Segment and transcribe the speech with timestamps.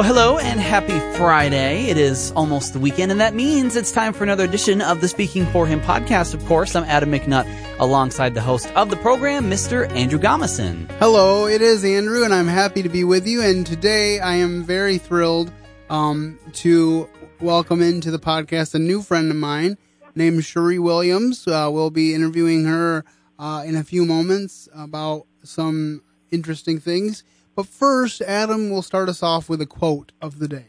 [0.00, 1.90] Well, hello and happy Friday.
[1.90, 5.08] It is almost the weekend, and that means it's time for another edition of the
[5.08, 6.32] Speaking for Him podcast.
[6.32, 7.46] Of course, I'm Adam McNutt
[7.78, 9.90] alongside the host of the program, Mr.
[9.90, 10.90] Andrew Gomison.
[10.92, 13.42] Hello, it is Andrew, and I'm happy to be with you.
[13.42, 15.52] And today I am very thrilled
[15.90, 17.06] um, to
[17.42, 19.76] welcome into the podcast a new friend of mine
[20.14, 21.46] named Sheree Williams.
[21.46, 23.04] Uh, we'll be interviewing her
[23.38, 27.22] uh, in a few moments about some interesting things.
[27.54, 30.66] But first, Adam will start us off with a quote of the day.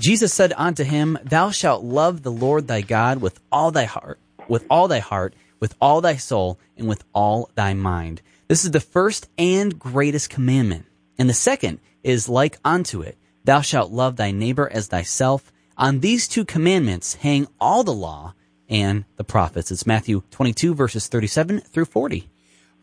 [0.00, 4.18] Jesus said unto him, Thou shalt love the Lord thy God with all thy heart,
[4.46, 8.22] with all thy heart, with all thy soul, and with all thy mind.
[8.46, 10.86] This is the first and greatest commandment.
[11.18, 13.18] And the second is like unto it.
[13.44, 15.52] Thou shalt love thy neighbor as thyself.
[15.76, 18.34] On these two commandments hang all the law
[18.68, 19.70] and the prophets.
[19.70, 22.28] It's Matthew 22 verses 37 through 40.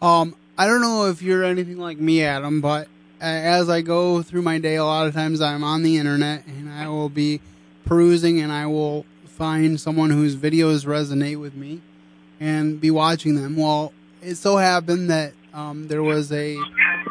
[0.01, 2.87] Um, I don't know if you're anything like me, Adam, but
[3.19, 6.69] as I go through my day, a lot of times I'm on the internet and
[6.69, 7.41] I will be
[7.85, 11.81] perusing and I will find someone whose videos resonate with me
[12.39, 13.57] and be watching them.
[13.57, 16.57] Well, it so happened that um, there was a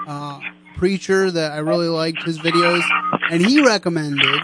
[0.07, 0.41] uh,
[0.77, 2.83] preacher that I really liked his videos,
[3.31, 4.41] and he recommended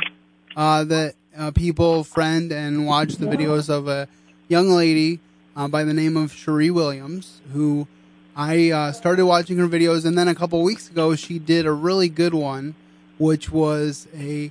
[0.57, 4.09] uh, that uh, people friend and watch the videos of a
[4.49, 5.21] young lady
[5.57, 7.89] uh, by the name of Sheree Williams, who
[8.41, 11.73] I uh, started watching her videos, and then a couple weeks ago, she did a
[11.73, 12.75] really good one,
[13.19, 14.51] which was a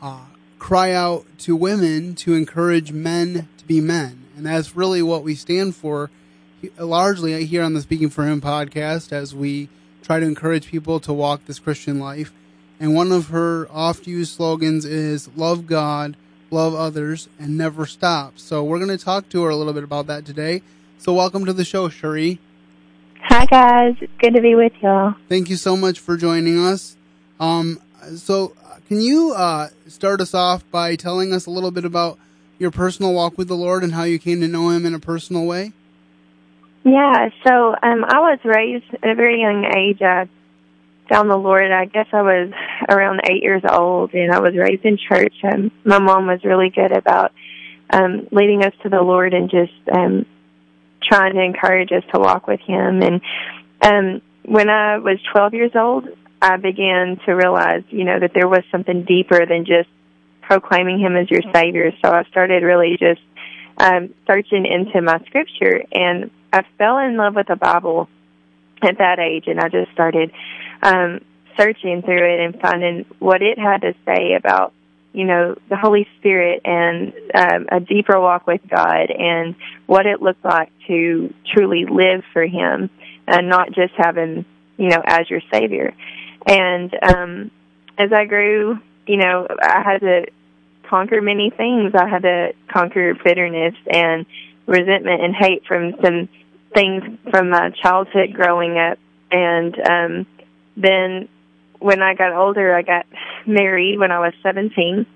[0.00, 0.26] uh,
[0.60, 4.22] cry out to women to encourage men to be men.
[4.36, 6.08] And that's really what we stand for
[6.78, 9.70] largely here on the Speaking for Him podcast as we
[10.04, 12.32] try to encourage people to walk this Christian life.
[12.78, 16.16] And one of her oft used slogans is love God,
[16.52, 18.38] love others, and never stop.
[18.38, 20.62] So we're going to talk to her a little bit about that today.
[20.98, 22.38] So welcome to the show, Sheree.
[23.28, 25.16] Hi guys, it's good to be with y'all.
[25.28, 26.96] Thank you so much for joining us.
[27.40, 27.80] Um,
[28.14, 28.54] so
[28.86, 32.20] can you uh, start us off by telling us a little bit about
[32.60, 35.00] your personal walk with the Lord and how you came to know Him in a
[35.00, 35.72] personal way?
[36.84, 40.00] Yeah, so um, I was raised at a very young age.
[40.02, 40.28] I
[41.10, 41.72] found the Lord.
[41.72, 42.52] I guess I was
[42.88, 45.34] around eight years old, and I was raised in church.
[45.42, 47.32] And my mom was really good about
[47.90, 50.26] um, leading us to the Lord and just um,
[51.06, 53.02] trying to encourage us to walk with Him.
[53.02, 53.20] And
[53.82, 56.08] um, when I was 12 years old,
[56.40, 59.88] I began to realize, you know, that there was something deeper than just
[60.42, 61.92] proclaiming Him as your Savior.
[62.04, 63.20] So I started really just
[63.78, 68.08] um, searching into my scripture, and I fell in love with the Bible
[68.82, 70.30] at that age, and I just started
[70.82, 71.20] um,
[71.58, 74.72] searching through it and finding what it had to say about
[75.16, 79.54] you know, the Holy Spirit and um, a deeper walk with God and
[79.86, 82.90] what it looked like to truly live for Him
[83.26, 84.44] and not just have Him,
[84.76, 85.94] you know, as your Savior.
[86.46, 87.50] And um,
[87.96, 90.26] as I grew, you know, I had to
[90.86, 91.94] conquer many things.
[91.94, 94.26] I had to conquer bitterness and
[94.66, 96.28] resentment and hate from some
[96.74, 98.98] things from my childhood growing up.
[99.32, 100.26] And um,
[100.76, 101.30] then
[101.78, 103.06] when I got older, I got
[103.46, 105.06] married when I was 17.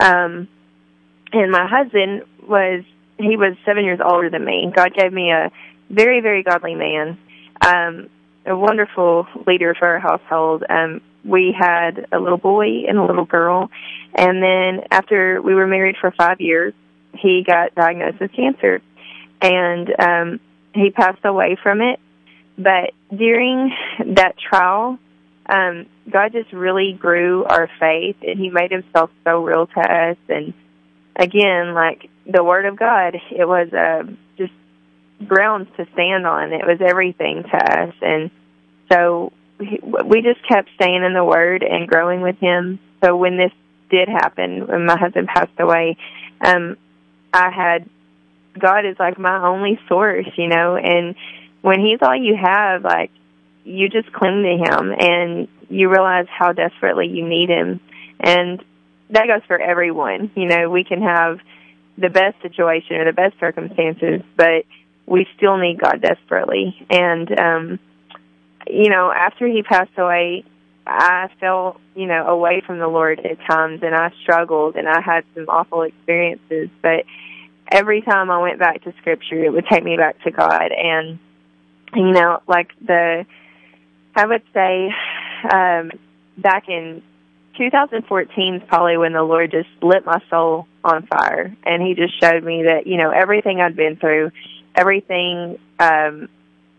[0.00, 0.48] Um,
[1.32, 2.84] and my husband was,
[3.18, 4.72] he was seven years older than me.
[4.74, 5.50] God gave me a
[5.88, 7.18] very, very godly man,
[7.64, 8.08] um,
[8.46, 10.64] a wonderful leader for our household.
[10.68, 13.70] Um, we had a little boy and a little girl.
[14.14, 16.72] And then after we were married for five years,
[17.12, 18.80] he got diagnosed with cancer.
[19.42, 20.40] And, um,
[20.74, 22.00] he passed away from it.
[22.56, 23.72] But during
[24.14, 24.98] that trial,
[25.46, 30.16] um, God just really grew our faith and He made Himself so real to us.
[30.28, 30.52] And
[31.16, 34.52] again, like the Word of God, it was uh, just
[35.26, 36.52] grounds to stand on.
[36.52, 37.94] It was everything to us.
[38.00, 38.30] And
[38.90, 42.78] so we just kept staying in the Word and growing with Him.
[43.04, 43.52] So when this
[43.90, 45.96] did happen, when my husband passed away,
[46.40, 46.76] um,
[47.32, 47.88] I had
[48.58, 51.14] God is like my only source, you know, and
[51.62, 53.10] when He's all you have, like
[53.64, 57.80] you just cling to him and you realize how desperately you need him.
[58.18, 58.62] And
[59.10, 60.30] that goes for everyone.
[60.34, 61.38] You know, we can have
[61.96, 64.64] the best situation or the best circumstances, but
[65.06, 66.74] we still need God desperately.
[66.88, 67.78] And, um,
[68.68, 70.44] you know, after he passed away,
[70.86, 75.00] I felt, you know, away from the Lord at times and I struggled and I
[75.00, 77.04] had some awful experiences, but
[77.70, 80.70] every time I went back to scripture, it would take me back to God.
[80.72, 81.18] And,
[81.94, 83.26] you know, like the,
[84.14, 84.90] I would say
[85.50, 85.90] um,
[86.36, 87.02] back in
[87.56, 92.18] 2014 is probably when the Lord just lit my soul on fire, and He just
[92.20, 94.30] showed me that you know everything I'd been through,
[94.74, 96.28] everything um,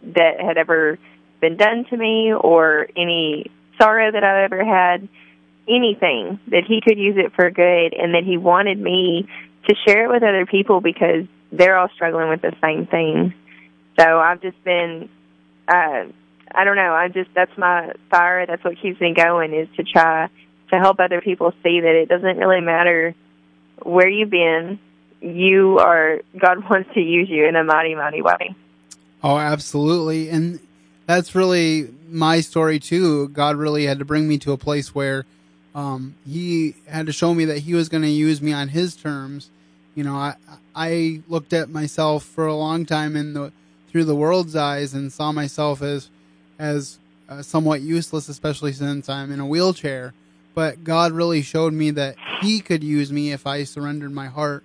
[0.04, 0.98] that had ever
[1.40, 5.08] been done to me, or any sorrow that I've ever had,
[5.68, 9.28] anything, that He could use it for good and that He wanted me
[9.68, 13.34] to share it with other people because they're all struggling with the same thing.
[14.00, 15.10] So I've just been,
[15.68, 16.06] uh,
[16.54, 18.46] I don't know, I just, that's my fire.
[18.46, 20.30] That's what keeps me going is to try
[20.70, 23.16] to help other people see that it doesn't really matter
[23.84, 24.80] where you've been.
[25.22, 28.56] You are, God wants to use you in a mighty, mighty way.
[29.24, 30.30] Oh, absolutely.
[30.30, 30.60] And
[31.06, 33.30] that's really my story too.
[33.30, 35.26] God really had to bring me to a place where
[35.74, 38.96] um, he had to show me that he was going to use me on his
[38.96, 39.50] terms.
[39.96, 40.36] You know, I
[40.76, 43.52] I looked at myself for a long time in the
[43.90, 46.10] through the world's eyes and saw myself as
[46.62, 50.14] as uh, somewhat useless, especially since I'm in a wheelchair.
[50.54, 54.64] But God really showed me that He could use me if I surrendered my heart.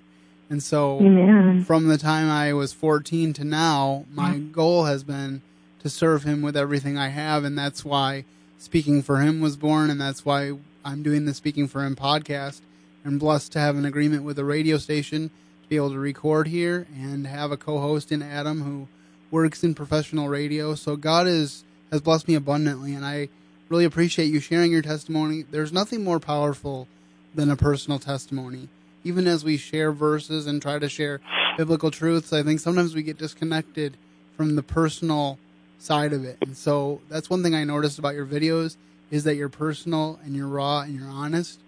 [0.51, 1.65] And so, Amen.
[1.65, 5.43] from the time I was 14 to now, my goal has been
[5.81, 8.25] to serve Him with everything I have, and that's why
[8.59, 10.53] Speaking for Him was born, and that's why
[10.85, 12.61] I'm doing the Speaking for Him podcast.
[13.05, 15.31] I'm blessed to have an agreement with a radio station
[15.63, 18.89] to be able to record here and have a co-host in Adam who
[19.31, 20.75] works in professional radio.
[20.75, 23.29] So God is has blessed me abundantly, and I
[23.69, 25.44] really appreciate you sharing your testimony.
[25.50, 26.88] There's nothing more powerful
[27.35, 28.69] than a personal testimony.
[29.05, 31.21] Even as we share verses and try to share
[31.56, 33.97] biblical truths, I think sometimes we get disconnected
[34.37, 35.38] from the personal
[35.79, 36.38] side of it.
[36.43, 38.77] And so that's one thing I noticed about your videos
[39.11, 41.61] is that you're personal and you're raw and you're honest.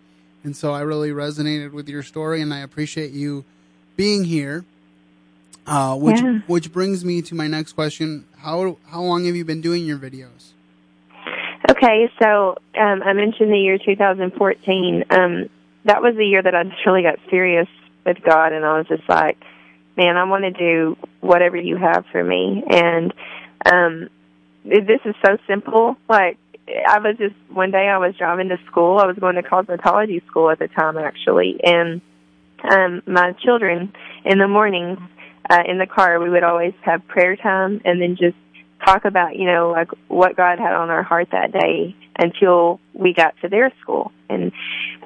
[0.42, 3.44] And so I really resonated with your story and I appreciate you
[3.96, 4.64] being here.
[5.68, 6.38] Uh, which Yeah.
[6.46, 8.24] which brings me to my next question.
[8.38, 10.52] How how long have you been doing your videos?
[11.70, 15.04] Okay, so um, I mentioned the year 2014.
[15.10, 15.50] Um,
[15.84, 17.68] that was the year that I just really got serious
[18.06, 19.36] with God, and I was just like,
[19.96, 23.12] "Man, I want to do whatever you have for me." And
[23.70, 24.08] um,
[24.64, 25.96] this is so simple.
[26.08, 26.38] Like,
[26.88, 28.98] I was just one day I was driving to school.
[28.98, 32.00] I was going to cosmetology school at the time, actually, and
[32.72, 33.92] um, my children
[34.24, 34.98] in the mornings
[35.50, 38.36] uh, in the car, we would always have prayer time, and then just
[38.84, 43.12] talk about, you know, like what God had on our heart that day until we
[43.12, 44.12] got to their school.
[44.28, 44.52] And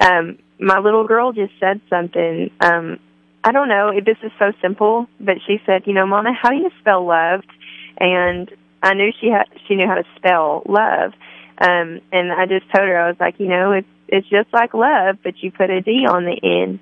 [0.00, 2.98] um my little girl just said something um
[3.44, 6.56] I don't know, this is so simple, but she said, you know, Mama, how do
[6.56, 7.50] you spell loved?
[7.98, 8.48] And
[8.82, 11.12] I knew she had she knew how to spell love.
[11.58, 14.74] Um and I just told her I was like, you know, it's it's just like
[14.74, 16.78] love, but you put a D on the end.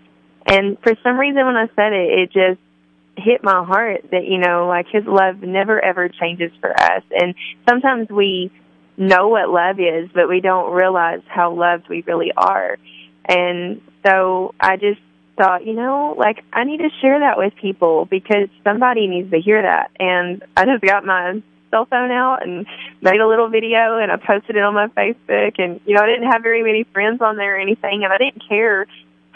[0.47, 2.61] And for some reason when I said it, it just
[3.23, 7.03] hit my heart that you know like his love never ever changes for us.
[7.11, 7.35] And
[7.69, 8.51] sometimes we
[8.97, 12.77] know what love is but we don't realize how loved we really are.
[13.29, 15.01] And so i just
[15.37, 19.41] thought you know like i need to share that with people because somebody needs to
[19.41, 19.91] hear that.
[19.99, 22.67] And i just got my cell phone out and
[23.01, 25.59] made a little video and i posted it on my facebook.
[25.59, 28.19] And you know i didn't have very many friends on there or anything and i
[28.19, 28.87] didn't care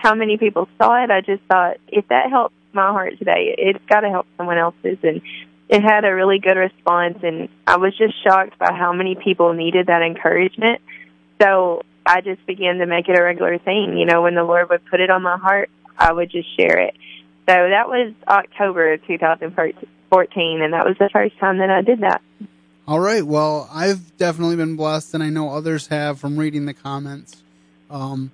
[0.04, 1.10] how many people saw it.
[1.10, 3.54] I just thought if that helps my heart today.
[3.56, 5.22] It's got to help someone else's, and
[5.68, 7.18] it had a really good response.
[7.22, 10.80] And I was just shocked by how many people needed that encouragement.
[11.40, 13.96] So I just began to make it a regular thing.
[13.96, 16.78] You know, when the Lord would put it on my heart, I would just share
[16.80, 16.94] it.
[17.48, 22.22] So that was October 2014, and that was the first time that I did that.
[22.86, 23.22] All right.
[23.22, 27.42] Well, I've definitely been blessed, and I know others have from reading the comments.
[27.90, 28.30] Um,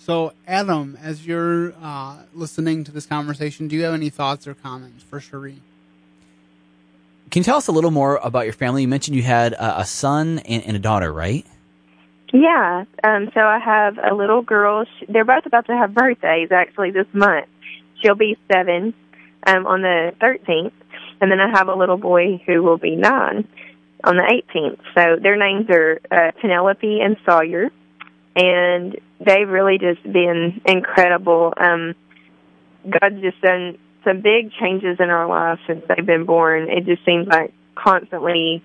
[0.00, 4.54] so, Adam, as you're uh, listening to this conversation, do you have any thoughts or
[4.54, 5.58] comments for Sheree?
[7.30, 8.80] Can you tell us a little more about your family?
[8.80, 11.44] You mentioned you had a, a son and, and a daughter, right?
[12.32, 12.86] Yeah.
[13.04, 14.86] Um, so I have a little girl.
[14.98, 17.48] She, they're both about to have birthdays actually this month.
[18.00, 18.94] She'll be seven
[19.46, 20.72] um, on the 13th,
[21.20, 23.46] and then I have a little boy who will be nine
[24.02, 24.80] on the 18th.
[24.94, 27.68] So their names are uh, Penelope and Sawyer,
[28.34, 31.52] and they've really just been incredible.
[31.56, 31.94] Um,
[32.88, 36.68] God's just done some big changes in our lives since they've been born.
[36.70, 38.62] It just seems like constantly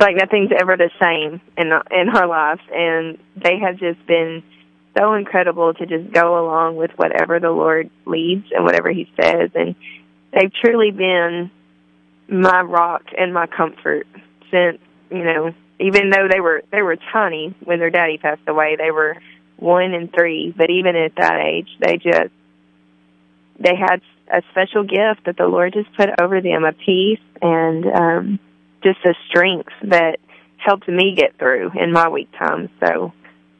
[0.00, 4.42] like nothing's ever the same in in our lives, and they have just been
[4.96, 9.50] so incredible to just go along with whatever the Lord leads and whatever He says,
[9.54, 9.74] and
[10.32, 11.50] they've truly been
[12.28, 14.06] my rock and my comfort
[14.50, 14.78] since
[15.10, 18.90] you know even though they were they were tiny when their daddy passed away, they
[18.90, 19.16] were
[19.56, 22.32] one and three, but even at that age, they just
[23.58, 24.00] they had
[24.32, 28.38] a special gift that the Lord just put over them, a peace and um
[28.82, 30.18] just a strength that
[30.56, 32.68] helped me get through in my weak times.
[32.80, 33.12] So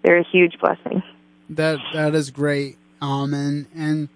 [0.03, 1.03] they're a huge blessing.
[1.51, 2.79] That that is great.
[3.01, 4.09] Um, and and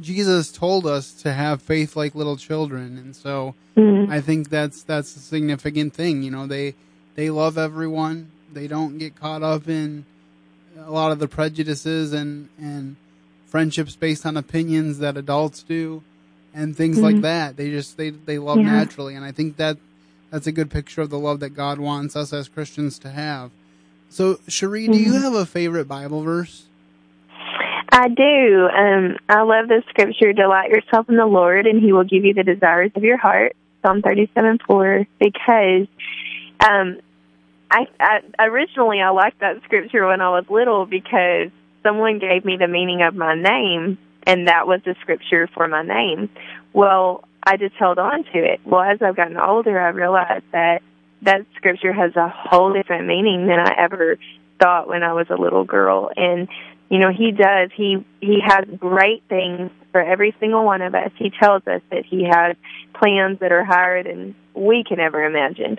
[0.00, 4.10] Jesus told us to have faith like little children, and so Mm-hmm.
[4.10, 6.22] I think that's that's a significant thing.
[6.22, 6.74] You know, they
[7.16, 8.30] they love everyone.
[8.52, 10.04] they don't get caught up in
[10.78, 12.96] a lot of the prejudices and and
[13.46, 16.02] friendships based on opinions that adults do
[16.54, 17.22] and things like Mhm.
[17.22, 17.56] that.
[17.56, 18.66] They just they they love Yeah.
[18.66, 19.76] naturally, and I think that
[20.30, 23.50] that's a good picture of the love that God wants us as Christians to have.
[24.08, 25.22] So, Sheree, do you Mhm.
[25.22, 26.66] have a favorite Bible verse?
[27.92, 28.68] I do.
[28.68, 32.34] Um, I love the scripture, delight yourself in the Lord and he will give you
[32.34, 33.54] the desires of your heart.
[33.84, 35.86] Psalm 37, 4, because,
[36.68, 36.98] um,
[37.70, 41.50] I, I, originally I liked that scripture when I was little because
[41.82, 45.82] someone gave me the meaning of my name and that was the scripture for my
[45.82, 46.28] name.
[46.72, 48.60] Well, I just held on to it.
[48.64, 50.82] Well, as I've gotten older, I realized that
[51.22, 54.18] that scripture has a whole different meaning than I ever
[54.60, 56.10] thought when I was a little girl.
[56.16, 56.48] And
[56.88, 61.10] you know he does he he has great things for every single one of us
[61.16, 62.56] he tells us that he has
[62.94, 65.76] plans that are higher than we can ever imagine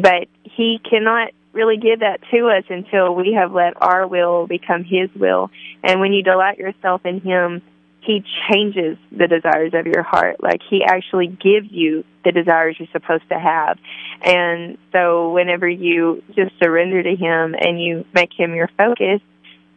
[0.00, 4.84] but he cannot really give that to us until we have let our will become
[4.84, 5.50] his will
[5.82, 7.60] and when you delight yourself in him
[8.02, 12.88] he changes the desires of your heart like he actually gives you the desires you're
[12.92, 13.78] supposed to have
[14.22, 19.20] and so whenever you just surrender to him and you make him your focus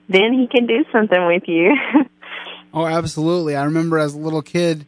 [0.09, 1.75] then he can do something with you.
[2.73, 3.55] Oh, absolutely.
[3.55, 4.87] I remember as a little kid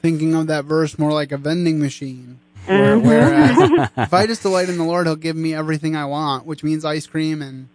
[0.00, 2.38] thinking of that verse more like a vending machine.
[2.66, 3.02] Where, Mhm.
[3.04, 6.62] Whereas if I just delight in the Lord, He'll give me everything I want, which
[6.64, 7.68] means ice cream and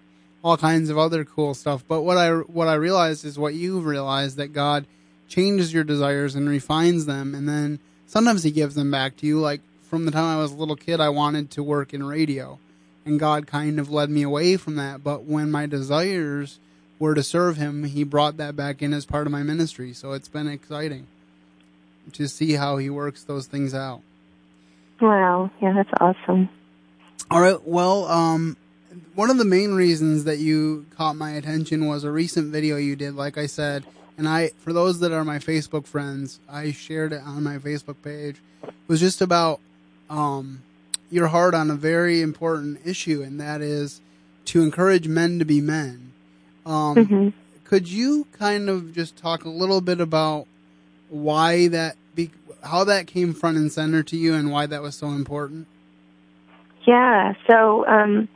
[0.43, 1.83] all kinds of other cool stuff.
[1.87, 4.85] But what I what I realized is what you've realized that God
[5.27, 9.39] changes your desires and refines them, and then sometimes He gives them back to you.
[9.39, 12.57] Like from the time I was a little kid, I wanted to work in radio,
[13.05, 15.03] and God kind of led me away from that.
[15.03, 16.57] But when my desires
[16.97, 19.93] were to serve Him, He brought that back in as part of my ministry.
[19.93, 21.05] So it's been exciting
[22.13, 24.01] to see how He works those things out.
[25.01, 26.49] Wow, yeah, that's awesome.
[27.31, 27.61] All right.
[27.63, 28.57] Well, um,
[29.15, 32.95] one of the main reasons that you caught my attention was a recent video you
[32.95, 33.15] did.
[33.15, 33.85] Like I said,
[34.17, 38.01] and I, for those that are my Facebook friends, I shared it on my Facebook
[38.03, 38.37] page.
[38.63, 39.59] It was just about
[40.09, 40.63] um,
[41.11, 44.01] your heart on a very important issue, and that is
[44.45, 46.13] to encourage men to be men.
[46.65, 47.29] Um, hmm
[47.69, 50.47] could you kind of just talk a little bit about
[51.09, 51.95] why that,
[52.63, 55.67] how that came front and center to you, and why that was so important?
[56.85, 58.27] Yeah, so um,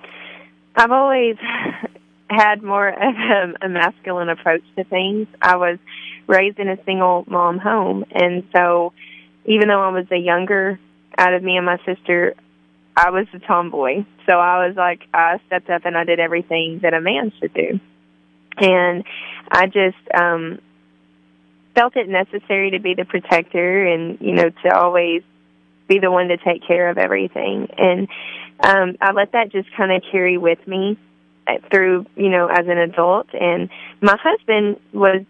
[0.75, 1.38] I've always
[2.30, 5.27] had more of a, a masculine approach to things.
[5.42, 5.80] I was
[6.27, 8.94] raised in a single mom home, and so
[9.46, 10.80] even though I was the younger
[11.18, 12.36] out of me and my sister,
[12.96, 14.06] I was the tomboy.
[14.27, 17.53] So I was like, I stepped up and I did everything that a man should
[17.53, 17.80] do.
[18.58, 19.03] And
[19.51, 20.60] I just um
[21.75, 25.24] felt it necessary to be the protector and, you know, to always
[25.88, 27.68] be the one to take care of everything.
[27.77, 28.08] And
[28.60, 30.98] um I let that just kind of carry with me
[31.48, 33.70] uh, through, you know, as an adult and
[34.01, 35.25] my husband was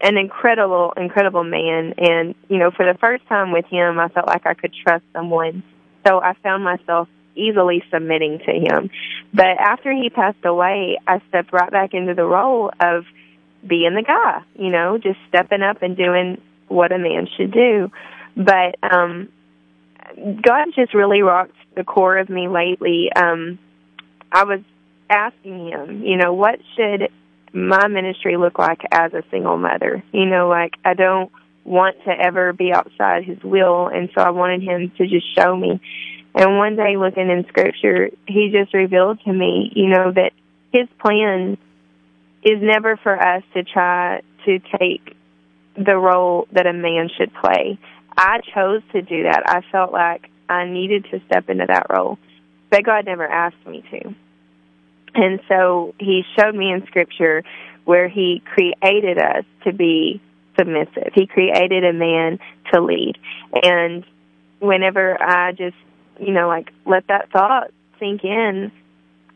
[0.00, 4.26] an incredible incredible man and, you know, for the first time with him, I felt
[4.26, 5.62] like I could trust someone.
[6.06, 8.90] So I found myself easily submitting to him.
[9.32, 13.04] But after he passed away, I stepped right back into the role of
[13.66, 17.90] being the guy, you know, just stepping up and doing what a man should do.
[18.36, 19.28] But um
[20.16, 23.10] God just really rocked the core of me lately.
[23.14, 23.58] Um
[24.30, 24.60] I was
[25.08, 27.10] asking him, you know, what should
[27.52, 30.02] my ministry look like as a single mother?
[30.12, 31.30] You know, like I don't
[31.64, 35.56] want to ever be outside his will and so I wanted him to just show
[35.56, 35.80] me.
[36.34, 40.32] And one day looking in scripture, he just revealed to me, you know, that
[40.72, 41.56] his plan
[42.44, 45.16] is never for us to try to take
[45.76, 47.78] the role that a man should play.
[48.16, 49.42] I chose to do that.
[49.46, 52.18] I felt like I needed to step into that role,
[52.70, 54.14] but God never asked me to.
[55.14, 57.42] And so he showed me in scripture
[57.84, 60.20] where he created us to be
[60.58, 61.12] submissive.
[61.14, 62.38] He created a man
[62.72, 63.14] to lead.
[63.62, 64.04] And
[64.60, 65.76] whenever I just,
[66.20, 68.72] you know, like let that thought sink in,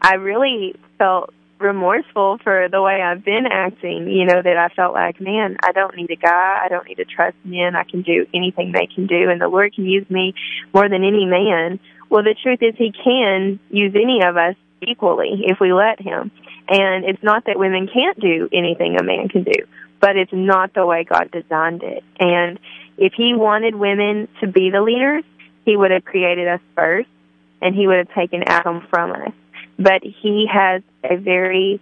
[0.01, 4.95] I really felt remorseful for the way I've been acting, you know, that I felt
[4.95, 6.61] like, man, I don't need a guy.
[6.65, 7.77] I don't need to trust men.
[7.77, 10.35] I can do anything they can do and the Lord can use me
[10.73, 11.81] more than any man.
[12.11, 14.55] Well, the truth is he can use any of us
[14.87, 16.31] equally if we let him.
[16.69, 19.65] And it's not that women can't do anything a man can do,
[20.01, 22.05] but it's not the way God designed it.
[22.19, 22.59] And
[22.97, 25.25] if he wanted women to be the leaders,
[25.65, 27.09] he would have created us first
[27.61, 29.33] and he would have taken Adam from us.
[29.79, 31.81] But he has a very,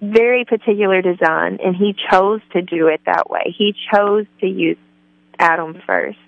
[0.00, 3.54] very particular design and he chose to do it that way.
[3.56, 4.78] He chose to use
[5.38, 6.18] Adam first.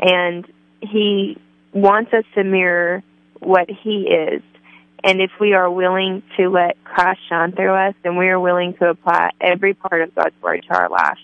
[0.00, 0.46] And
[0.80, 1.38] he
[1.72, 3.02] wants us to mirror
[3.40, 4.42] what he is.
[5.02, 8.74] And if we are willing to let Christ shine through us, then we are willing
[8.74, 11.18] to apply every part of God's word to our life.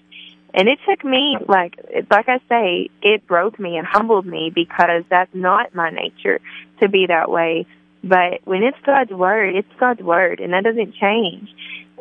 [0.52, 1.78] And it took me, like,
[2.10, 6.40] like I say, it broke me and humbled me because that's not my nature
[6.80, 7.66] to be that way.
[8.02, 11.48] But when it's God's word, it's God's word and that doesn't change.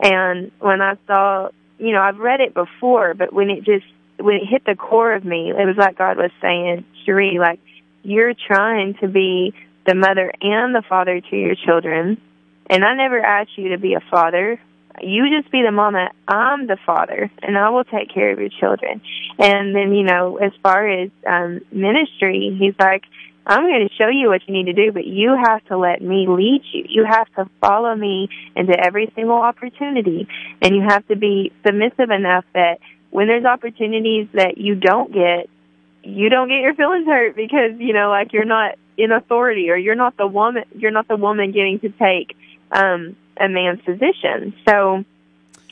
[0.01, 3.85] And when I saw, you know, I've read it before, but when it just,
[4.17, 7.59] when it hit the core of me, it was like God was saying, Sheree, like,
[8.03, 9.53] you're trying to be
[9.85, 12.21] the mother and the father to your children.
[12.69, 14.59] And I never asked you to be a father.
[15.01, 16.09] You just be the mama.
[16.27, 19.01] I'm the father, and I will take care of your children.
[19.37, 23.03] And then, you know, as far as um, ministry, he's like,
[23.49, 26.03] I'm going to show you what you need to do, but you have to let
[26.03, 26.85] me lead you.
[26.87, 30.27] You have to follow me into every single opportunity,
[30.61, 32.77] and you have to be submissive enough that
[33.09, 35.49] when there's opportunities that you don't get,
[36.03, 39.77] you don't get your feelings hurt because you know, like you're not in authority or
[39.77, 40.65] you're not the woman.
[40.75, 42.37] You're not the woman getting to take
[42.71, 44.53] um, a man's position.
[44.67, 45.03] So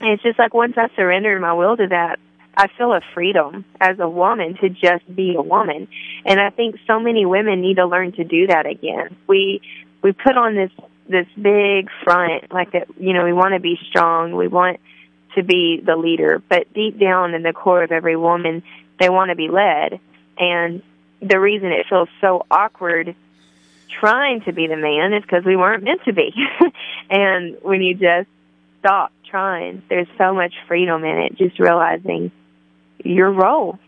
[0.01, 2.19] it's just like once I surrender my will to that,
[2.57, 5.87] I feel a freedom as a woman to just be a woman.
[6.25, 9.15] And I think so many women need to learn to do that again.
[9.27, 9.61] We
[10.01, 10.71] we put on this
[11.07, 14.79] this big front like that you know, we want to be strong, we want
[15.35, 18.63] to be the leader, but deep down in the core of every woman,
[18.99, 19.99] they want to be led.
[20.39, 20.81] And
[21.21, 23.15] the reason it feels so awkward
[23.99, 26.33] trying to be the man is because we weren't meant to be.
[27.09, 28.27] and when you just
[28.79, 32.31] stop trying, there's so much freedom in it, just realizing
[33.07, 33.79] your role.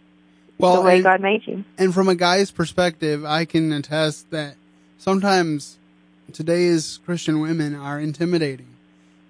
[0.58, 1.64] Well, the way and, God made you.
[1.78, 4.56] And from a guy's perspective, I can attest that
[4.98, 5.78] sometimes
[6.34, 8.76] today's Christian women are intimidating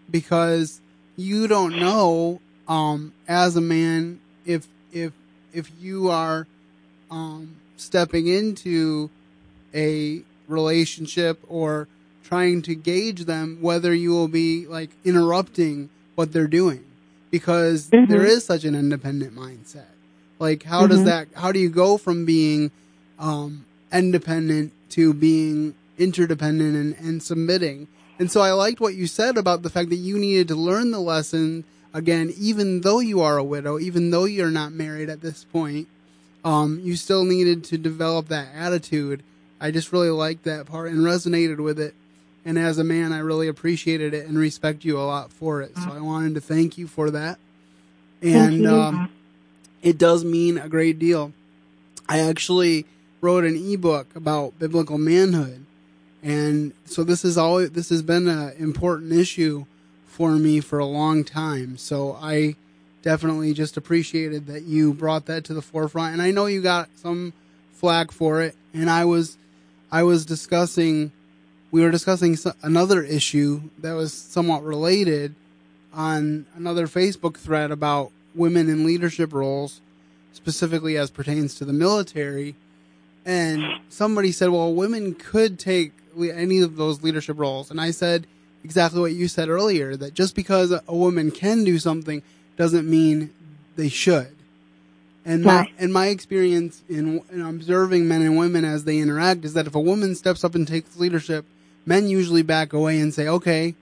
[0.10, 0.82] because
[1.16, 5.14] you don't know um, as a man if if
[5.54, 6.48] if you are
[7.12, 9.10] um, stepping into
[9.74, 11.88] a relationship or
[12.24, 16.84] trying to gauge them whether you will be like interrupting what they're doing
[17.32, 18.12] because mm-hmm.
[18.12, 19.86] there is such an independent mindset.
[20.40, 20.92] Like, how mm-hmm.
[20.92, 22.72] does that, how do you go from being,
[23.18, 27.88] um, independent to being interdependent and, and submitting?
[28.20, 30.92] And so I liked what you said about the fact that you needed to learn
[30.92, 31.64] the lesson
[31.94, 35.88] again, even though you are a widow, even though you're not married at this point,
[36.44, 39.24] um, you still needed to develop that attitude.
[39.60, 41.94] I just really liked that part and resonated with it.
[42.46, 45.76] And as a man, I really appreciated it and respect you a lot for it.
[45.78, 47.38] So I wanted to thank you for that.
[48.22, 49.12] And um,
[49.82, 51.34] it does mean a great deal.
[52.08, 52.86] I actually
[53.22, 55.66] wrote an ebook about biblical manhood.
[56.24, 59.66] And so this is always this has been an important issue
[60.06, 61.78] for me for a long time.
[61.78, 62.56] So I
[63.02, 66.14] definitely just appreciated that you brought that to the forefront.
[66.14, 67.34] And I know you got some
[67.72, 68.56] flack for it.
[68.74, 69.38] And I was
[69.92, 71.12] I was discussing
[71.72, 75.36] we were discussing another issue that was somewhat related
[75.94, 79.82] on another Facebook thread about women in leadership roles,
[80.34, 82.56] specifically as pertains to the military.
[83.26, 87.70] And somebody said, well, women could take any of those leadership roles.
[87.70, 88.26] And I said
[88.64, 92.24] exactly what you said earlier that just because a woman can do something
[92.58, 93.34] doesn't mean
[93.76, 94.36] they should.
[95.26, 99.54] And my, and my experience in, in observing men and women as they interact is
[99.54, 101.46] that if a woman steps up and takes leadership,
[101.90, 103.74] men usually back away and say, okay,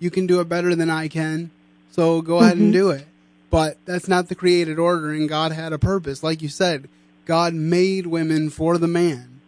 [0.00, 1.50] you can do it better than I can.
[1.92, 2.44] So go mm-hmm.
[2.44, 2.72] ahead and mm-hmm.
[2.72, 3.06] do it.
[3.50, 6.22] But that's not the created order and God had a purpose.
[6.22, 6.88] Like you said,
[7.26, 9.40] God made women for the man.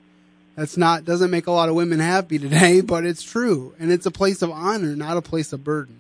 [0.57, 3.75] That's not, doesn't make a lot of women happy today, but it's true.
[3.79, 5.97] And it's a place of honor, not a place of burden.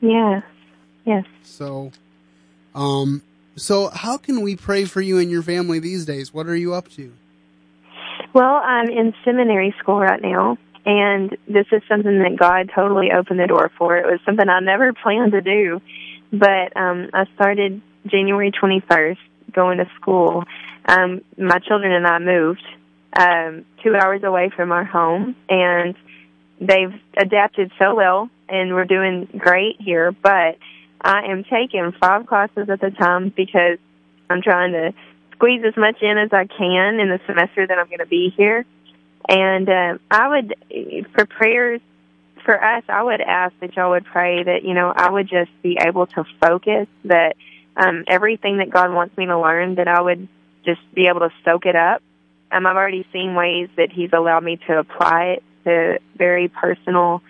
[0.00, 0.40] Yeah.
[1.04, 1.26] Yes.
[1.42, 1.92] So,
[2.74, 3.22] um,
[3.56, 6.32] so how can we pray for you and your family these days?
[6.32, 7.12] What are you up to?
[8.32, 13.38] Well, I'm in seminary school right now, and this is something that God totally opened
[13.38, 13.96] the door for.
[13.96, 15.80] It was something I never planned to do,
[16.32, 19.18] but um, I started January 21st
[19.52, 20.44] going to school.
[20.86, 22.64] Um, my children and I moved
[23.16, 25.94] um, two hours away from our home, and
[26.60, 30.12] they've adapted so well, and we're doing great here.
[30.12, 30.58] But
[31.00, 33.78] I am taking five classes at a time because
[34.30, 34.92] I'm trying to
[35.32, 38.32] squeeze as much in as I can in the semester that I'm going to be
[38.36, 38.64] here.
[39.28, 40.54] And uh, I would,
[41.14, 41.80] for prayers
[42.44, 45.50] for us, I would ask that y'all would pray that, you know, I would just
[45.62, 47.36] be able to focus, that
[47.76, 50.28] um, everything that God wants me to learn, that I would
[50.64, 52.02] just be able to soak it up.
[52.50, 57.22] Um, I've already seen ways that He's allowed me to apply it to very personal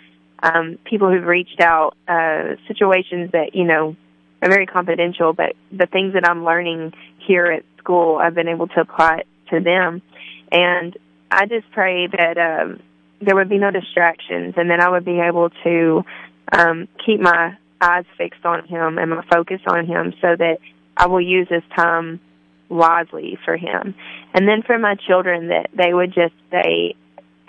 [0.42, 3.96] um, people who've reached out, uh, situations that, you know,
[4.42, 8.66] are very confidential, but the things that I'm learning here at school, I've been able
[8.68, 10.02] to apply it to them.
[10.50, 10.96] And
[11.32, 12.80] I just pray that um,
[13.20, 16.04] there would be no distractions, and then I would be able to
[16.52, 20.58] um, keep my eyes fixed on Him and my focus on Him, so that
[20.96, 22.20] I will use this time
[22.68, 23.94] wisely for Him.
[24.34, 26.96] And then for my children, that they would just stay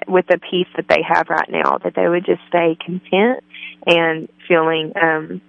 [0.07, 3.43] with the peace that they have right now, that they would just stay content
[3.85, 5.41] and feeling um,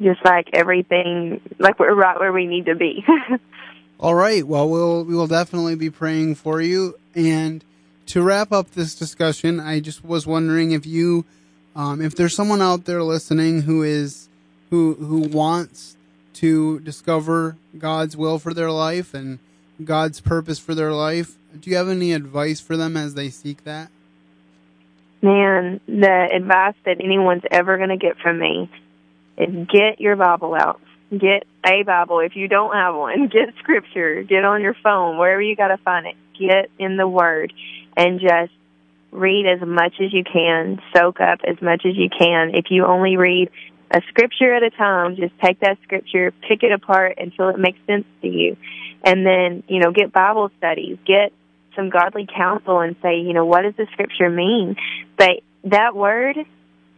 [0.00, 3.04] just like everything, like we're right where we need to be.
[4.00, 4.44] All right.
[4.44, 6.94] Well, we'll we will definitely be praying for you.
[7.14, 7.64] And
[8.06, 11.24] to wrap up this discussion, I just was wondering if you,
[11.76, 14.28] um, if there's someone out there listening who is
[14.70, 15.96] who who wants
[16.34, 19.38] to discover God's will for their life and
[19.84, 23.64] God's purpose for their life, do you have any advice for them as they seek
[23.64, 23.90] that?
[25.20, 28.70] Man, the advice that anyone's ever going to get from me
[29.36, 30.80] is get your Bible out.
[31.12, 32.20] Get a Bible.
[32.20, 34.22] If you don't have one, get scripture.
[34.22, 36.16] Get on your phone, wherever you got to find it.
[36.38, 37.52] Get in the Word
[37.96, 38.52] and just
[39.10, 40.80] read as much as you can.
[40.94, 42.54] Soak up as much as you can.
[42.54, 43.50] If you only read
[43.90, 47.78] a scripture at a time, just take that scripture, pick it apart until it makes
[47.86, 48.56] sense to you.
[49.04, 51.32] And then, you know, get Bible studies, get
[51.76, 54.76] some godly counsel and say, you know, what does the scripture mean?
[55.18, 56.36] But that word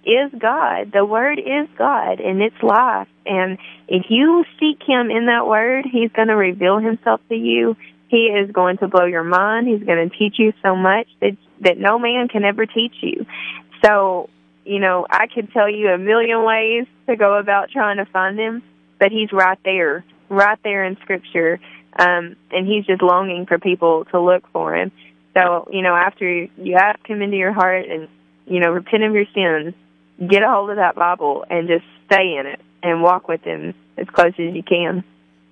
[0.07, 0.93] is God.
[0.93, 3.09] The word is God and it's life.
[3.27, 7.77] And if you seek him in that word, he's going to reveal himself to you.
[8.09, 9.67] He is going to blow your mind.
[9.67, 13.27] He's going to teach you so much that that no man can ever teach you.
[13.85, 14.29] So,
[14.65, 18.39] you know, I could tell you a million ways to go about trying to find
[18.39, 18.63] him,
[18.99, 21.61] but he's right there, right there in scripture.
[21.99, 24.91] Um, and he's just longing for people to look for him.
[25.35, 28.09] So, you know, after you ask him into your heart and,
[28.47, 29.75] you know, repent of your sins,
[30.19, 33.75] get a hold of that Bible and just stay in it and walk with him
[33.97, 35.05] as close as you can.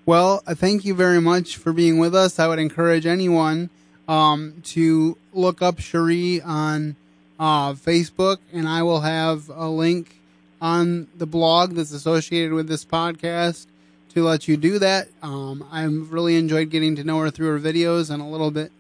[0.05, 2.38] Well, uh, thank you very much for being with us.
[2.38, 3.70] I would encourage anyone
[4.09, 6.96] um, to look up Sheree on
[7.38, 10.18] uh, Facebook, and I will have a link
[10.61, 13.66] on the blog that's associated with this podcast
[14.11, 15.09] to let you do that.
[15.22, 18.70] Um, I've really enjoyed getting to know her through her videos and a little bit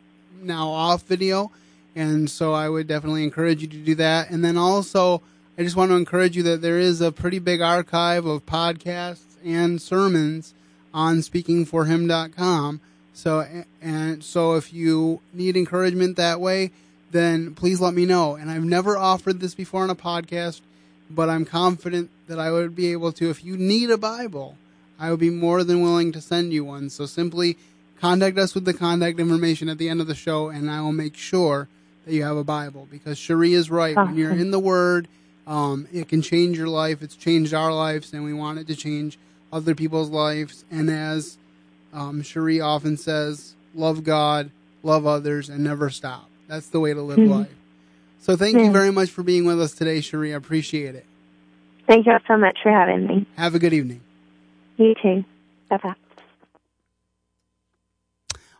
[0.40, 1.50] now off video.
[1.94, 4.30] And so I would definitely encourage you to do that.
[4.30, 5.22] And then also,
[5.58, 9.36] I just want to encourage you that there is a pretty big archive of podcasts
[9.44, 10.54] and sermons
[10.94, 12.80] on speakingforhim.com.
[13.12, 13.46] So,
[13.82, 16.70] and so if you need encouragement that way,
[17.10, 18.34] then please let me know.
[18.34, 20.62] And I've never offered this before on a podcast,
[21.10, 23.28] but I'm confident that I would be able to.
[23.28, 24.56] If you need a Bible,
[24.98, 26.88] I would be more than willing to send you one.
[26.88, 27.58] So simply
[28.00, 30.92] contact us with the contact information at the end of the show, and I will
[30.92, 31.68] make sure
[32.06, 32.88] that you have a Bible.
[32.90, 33.94] Because Sheree is right.
[33.94, 35.08] When you're in the Word,
[35.46, 37.02] um, it can change your life.
[37.02, 39.18] It's changed our lives, and we want it to change
[39.52, 40.64] other people's lives.
[40.70, 41.38] And as
[41.92, 44.50] um, Sheree often says, love God,
[44.82, 46.28] love others, and never stop.
[46.48, 47.32] That's the way to live mm-hmm.
[47.32, 47.54] life.
[48.20, 50.32] So thank you very much for being with us today, Sheree.
[50.32, 51.06] I appreciate it.
[51.88, 53.26] Thank you so much for having me.
[53.36, 54.00] Have a good evening.
[54.76, 55.24] You too.
[55.68, 55.94] Bye bye.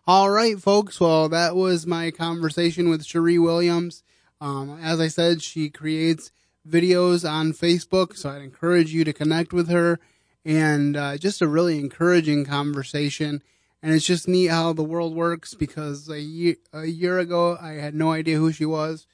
[0.04, 0.98] All right, folks.
[1.00, 4.02] Well, that was my conversation with Sheree Williams.
[4.40, 6.32] Um, as I said, she creates
[6.68, 9.98] videos on Facebook, so I'd encourage you to connect with her.
[10.44, 13.42] And uh, just a really encouraging conversation.
[13.82, 17.72] And it's just neat how the world works because a year, a year ago I
[17.72, 19.06] had no idea who she was,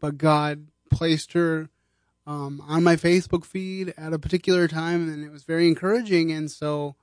[0.00, 1.68] but God placed her
[2.26, 6.32] um, on my Facebook feed at a particular time, and it was very encouraging.
[6.32, 6.96] And so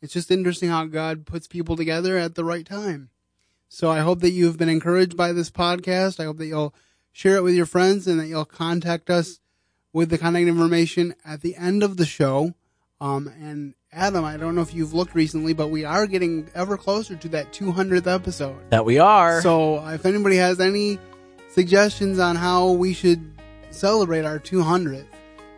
[0.00, 3.10] it's just interesting how God puts people together at the right time.
[3.68, 6.20] So I hope that you've been encouraged by this podcast.
[6.20, 6.74] I hope that you'll
[7.12, 9.40] share it with your friends and that you'll contact us
[9.92, 12.54] with the contact information at the end of the show.
[13.00, 16.76] Um, and Adam, I don't know if you've looked recently, but we are getting ever
[16.76, 18.58] closer to that 200th episode.
[18.70, 19.40] That we are.
[19.40, 20.98] So if anybody has any
[21.50, 23.32] suggestions on how we should
[23.70, 25.06] celebrate our 200th,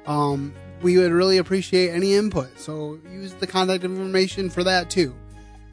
[0.06, 2.58] um, we would really appreciate any input.
[2.58, 5.14] So use the contact information for that too.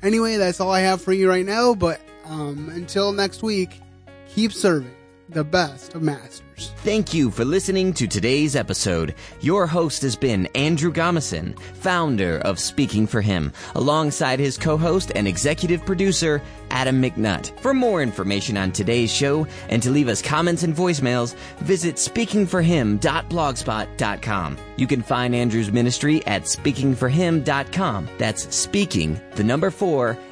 [0.03, 1.73] Anyway, that's all I have for you right now.
[1.73, 3.81] But um, until next week,
[4.29, 4.93] keep serving
[5.29, 6.71] the best of masters.
[6.77, 9.13] Thank you for listening to today's episode.
[9.41, 15.27] Your host has been Andrew Gomison, founder of Speaking for Him, alongside his co-host and
[15.27, 17.57] executive producer, Adam McNutt.
[17.59, 24.57] For more information on today's show and to leave us comments and voicemails, visit speakingforhim.blogspot.com.
[24.77, 28.07] You can find Andrew's ministry at speakingforhim.com.
[28.17, 30.17] That's speaking, the number four,